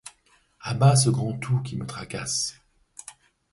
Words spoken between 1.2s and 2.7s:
Tout qui me tracasse!